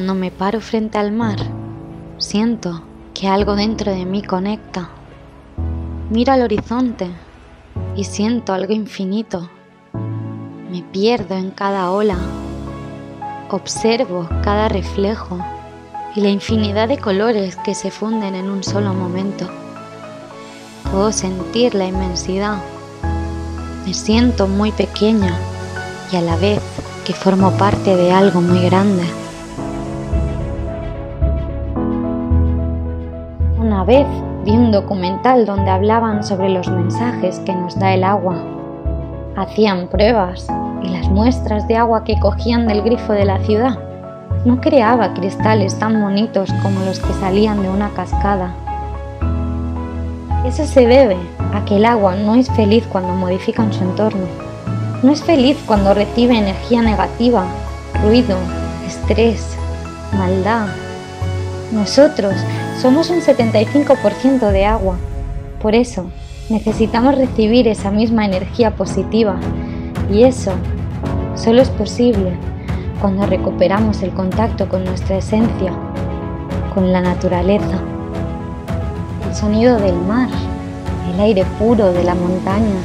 Cuando 0.00 0.14
me 0.14 0.30
paro 0.30 0.62
frente 0.62 0.96
al 0.96 1.12
mar, 1.12 1.36
siento 2.16 2.82
que 3.12 3.28
algo 3.28 3.54
dentro 3.54 3.92
de 3.92 4.06
mí 4.06 4.22
conecta. 4.22 4.88
Miro 6.08 6.32
al 6.32 6.40
horizonte 6.40 7.10
y 7.94 8.04
siento 8.04 8.54
algo 8.54 8.72
infinito. 8.72 9.50
Me 10.70 10.80
pierdo 10.80 11.34
en 11.34 11.50
cada 11.50 11.90
ola. 11.90 12.16
Observo 13.50 14.26
cada 14.42 14.70
reflejo 14.70 15.38
y 16.16 16.22
la 16.22 16.30
infinidad 16.30 16.88
de 16.88 16.96
colores 16.96 17.56
que 17.56 17.74
se 17.74 17.90
funden 17.90 18.34
en 18.34 18.48
un 18.48 18.64
solo 18.64 18.94
momento. 18.94 19.50
Puedo 20.90 21.12
sentir 21.12 21.74
la 21.74 21.84
inmensidad. 21.84 22.56
Me 23.84 23.92
siento 23.92 24.48
muy 24.48 24.72
pequeña 24.72 25.38
y 26.10 26.16
a 26.16 26.22
la 26.22 26.36
vez 26.36 26.62
que 27.04 27.12
formo 27.12 27.50
parte 27.58 27.96
de 27.96 28.12
algo 28.12 28.40
muy 28.40 28.64
grande. 28.64 29.19
Una 33.80 33.86
vez 33.86 34.06
vi 34.44 34.50
un 34.50 34.72
documental 34.72 35.46
donde 35.46 35.70
hablaban 35.70 36.22
sobre 36.22 36.50
los 36.50 36.68
mensajes 36.68 37.38
que 37.46 37.54
nos 37.54 37.78
da 37.78 37.94
el 37.94 38.04
agua. 38.04 38.36
Hacían 39.38 39.88
pruebas 39.88 40.46
y 40.82 40.88
las 40.88 41.08
muestras 41.08 41.66
de 41.66 41.76
agua 41.76 42.04
que 42.04 42.20
cogían 42.20 42.66
del 42.66 42.82
grifo 42.82 43.14
de 43.14 43.24
la 43.24 43.38
ciudad 43.38 43.78
no 44.44 44.60
creaba 44.60 45.14
cristales 45.14 45.78
tan 45.78 45.98
bonitos 45.98 46.52
como 46.62 46.80
los 46.80 47.00
que 47.00 47.10
salían 47.14 47.62
de 47.62 47.70
una 47.70 47.88
cascada. 47.88 48.54
Eso 50.44 50.66
se 50.66 50.86
debe 50.86 51.16
a 51.54 51.64
que 51.64 51.76
el 51.76 51.86
agua 51.86 52.16
no 52.16 52.34
es 52.34 52.50
feliz 52.50 52.86
cuando 52.86 53.14
modifican 53.14 53.72
su 53.72 53.82
entorno. 53.82 54.26
No 55.02 55.10
es 55.10 55.22
feliz 55.22 55.56
cuando 55.64 55.94
recibe 55.94 56.36
energía 56.36 56.82
negativa, 56.82 57.46
ruido, 58.02 58.36
estrés, 58.86 59.56
maldad. 60.12 60.66
Nosotros 61.72 62.34
somos 62.80 63.10
un 63.10 63.20
75% 63.20 64.50
de 64.50 64.64
agua. 64.64 64.96
Por 65.60 65.74
eso 65.74 66.06
necesitamos 66.48 67.14
recibir 67.14 67.68
esa 67.68 67.90
misma 67.90 68.24
energía 68.24 68.74
positiva. 68.74 69.38
Y 70.10 70.22
eso 70.22 70.52
solo 71.34 71.60
es 71.60 71.68
posible 71.68 72.32
cuando 73.02 73.26
recuperamos 73.26 74.02
el 74.02 74.12
contacto 74.12 74.66
con 74.66 74.84
nuestra 74.84 75.18
esencia, 75.18 75.74
con 76.74 76.90
la 76.90 77.02
naturaleza. 77.02 77.80
El 79.28 79.34
sonido 79.34 79.78
del 79.78 79.96
mar, 79.96 80.30
el 81.12 81.20
aire 81.20 81.44
puro 81.58 81.92
de 81.92 82.02
la 82.02 82.14
montaña, 82.14 82.80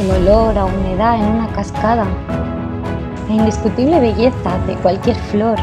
el 0.00 0.22
olor 0.22 0.56
a 0.56 0.66
humedad 0.66 1.16
en 1.16 1.26
una 1.26 1.48
cascada, 1.48 2.06
la 3.28 3.34
indiscutible 3.34 3.98
belleza 3.98 4.56
de 4.68 4.74
cualquier 4.76 5.16
flor, 5.16 5.58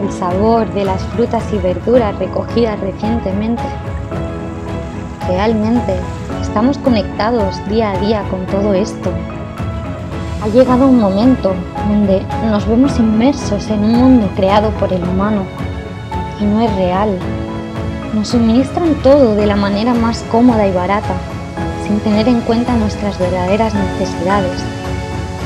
el 0.00 0.12
sabor 0.12 0.72
de 0.74 0.84
las 0.84 1.02
frutas 1.14 1.44
y 1.52 1.58
verduras 1.58 2.18
recogidas 2.18 2.78
recientemente. 2.80 3.62
Realmente 5.28 5.96
estamos 6.40 6.78
conectados 6.78 7.56
día 7.68 7.92
a 7.92 7.98
día 7.98 8.22
con 8.30 8.46
todo 8.46 8.74
esto 8.74 9.10
ha 10.42 10.46
llegado 10.48 10.86
un 10.86 11.00
momento 11.00 11.52
donde 11.88 12.22
nos 12.48 12.66
vemos 12.66 12.98
inmersos 12.98 13.68
en 13.70 13.82
un 13.82 13.92
mundo 13.92 14.30
creado 14.36 14.70
por 14.72 14.92
el 14.92 15.02
humano 15.02 15.42
y 16.40 16.44
no 16.44 16.60
es 16.60 16.72
real. 16.76 17.18
Nos 18.14 18.28
suministran 18.28 18.94
todo 19.02 19.34
de 19.34 19.46
la 19.46 19.56
manera 19.56 19.94
más 19.94 20.24
cómoda 20.30 20.66
y 20.66 20.72
barata, 20.72 21.14
sin 21.84 21.98
tener 22.00 22.28
en 22.28 22.40
cuenta 22.42 22.76
nuestras 22.76 23.18
verdaderas 23.18 23.74
necesidades, 23.74 24.62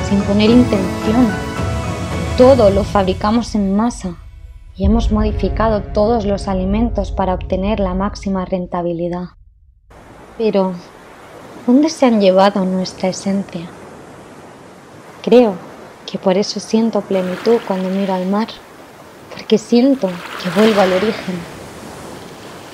sin 0.09 0.21
poner 0.21 0.51
intención. 0.51 1.27
Todo 2.37 2.71
lo 2.71 2.85
fabricamos 2.85 3.55
en 3.55 3.75
masa 3.75 4.15
y 4.77 4.87
hemos 4.87 5.13
modificado 5.13 5.83
todos 5.83 6.25
los 6.25 6.49
alimentos 6.49 7.13
para 7.13 7.35
obtener 7.35 7.81
la 7.81 7.95
máxima 7.95 8.45
rentabilidad. 8.45 9.29
Pero, 10.39 10.73
¿dónde 11.67 11.91
se 11.91 12.07
han 12.07 12.21
llevado 12.21 12.65
nuestra 12.65 13.11
esencia? 13.11 13.69
Creo 15.23 15.55
que 16.11 16.19
por 16.19 16.37
eso 16.37 16.59
siento 16.59 17.01
plenitud 17.03 17.59
cuando 17.67 17.89
miro 17.91 18.15
al 18.15 18.27
mar, 18.27 18.49
porque 19.31 19.59
siento 19.59 20.09
que 20.43 20.51
vuelvo 20.51 20.81
al 20.81 20.93
origen. 20.93 21.37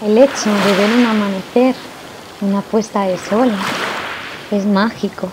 El 0.05 0.17
hecho 0.17 0.51
de 0.51 0.77
ver 0.77 0.91
un 0.97 1.07
amanecer, 1.07 1.75
una 2.41 2.63
puesta 2.63 3.03
de 3.03 3.19
sol, 3.19 3.51
es 4.51 4.65
mágico. 4.65 5.29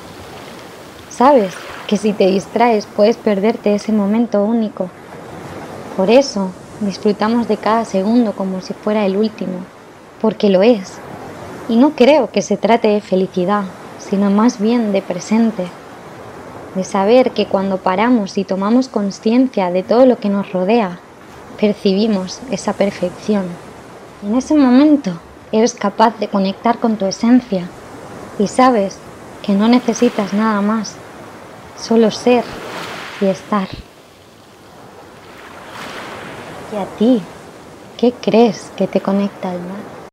Sabes 1.10 1.54
que 1.88 1.98
si 1.98 2.14
te 2.14 2.28
distraes 2.28 2.88
puedes 2.88 3.16
perderte 3.16 3.76
ese 3.76 3.92
momento 3.92 4.44
único. 4.44 4.90
Por 5.96 6.10
eso 6.10 6.52
disfrutamos 6.82 7.48
de 7.48 7.58
cada 7.58 7.86
segundo 7.86 8.34
como 8.34 8.62
si 8.62 8.74
fuera 8.74 9.06
el 9.06 9.18
último, 9.18 9.60
porque 10.22 10.50
lo 10.50 10.62
es. 10.62 10.94
Y 11.70 11.78
no 11.78 11.92
creo 11.92 12.32
que 12.32 12.42
se 12.42 12.58
trate 12.58 12.90
de 12.90 13.02
felicidad, 13.02 13.64
sino 14.00 14.30
más 14.30 14.60
bien 14.60 14.92
de 14.92 15.02
presente 15.02 15.66
de 16.76 16.84
saber 16.84 17.32
que 17.32 17.48
cuando 17.48 17.78
paramos 17.78 18.38
y 18.38 18.44
tomamos 18.44 18.90
conciencia 18.90 19.72
de 19.72 19.82
todo 19.82 20.06
lo 20.06 20.20
que 20.20 20.30
nos 20.30 20.52
rodea, 20.52 21.00
percibimos 21.60 22.40
esa 22.52 22.74
perfección. 22.74 23.46
En 24.24 24.36
ese 24.36 24.56
momento 24.56 25.14
eres 25.52 25.74
capaz 25.74 26.20
de 26.20 26.28
conectar 26.28 26.80
con 26.80 26.98
tu 26.98 27.06
esencia 27.06 27.68
y 28.38 28.48
sabes 28.48 28.98
que 29.42 29.54
no 29.54 29.70
necesitas 29.70 30.34
nada 30.34 30.62
más, 30.62 30.96
solo 31.80 32.12
ser 32.12 32.44
y 33.22 33.26
estar. 33.26 33.70
¿Y 36.70 36.78
a 36.78 36.88
ti? 36.96 37.32
¿Qué 37.98 38.20
crees 38.22 38.72
que 38.72 38.88
te 38.88 39.02
conecta 39.02 39.52
al 39.52 39.64
mar? 39.64 39.96